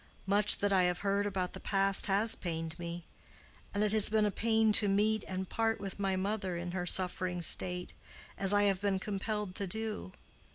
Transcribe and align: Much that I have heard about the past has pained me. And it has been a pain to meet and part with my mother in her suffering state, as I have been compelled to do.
Much 0.25 0.57
that 0.57 0.73
I 0.73 0.81
have 0.85 1.01
heard 1.01 1.27
about 1.27 1.53
the 1.53 1.59
past 1.59 2.07
has 2.07 2.33
pained 2.33 2.73
me. 2.79 3.05
And 3.71 3.83
it 3.83 3.91
has 3.91 4.09
been 4.09 4.25
a 4.25 4.31
pain 4.31 4.71
to 4.71 4.87
meet 4.89 5.23
and 5.27 5.47
part 5.47 5.79
with 5.79 5.99
my 5.99 6.15
mother 6.15 6.57
in 6.57 6.71
her 6.71 6.87
suffering 6.87 7.43
state, 7.43 7.93
as 8.35 8.51
I 8.51 8.63
have 8.63 8.81
been 8.81 8.97
compelled 8.97 9.53
to 9.53 9.67
do. 9.67 10.11